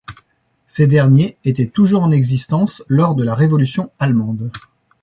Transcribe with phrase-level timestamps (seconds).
[0.65, 4.51] Ces derniers étaient toujours en existence lors de la Révolution allemande.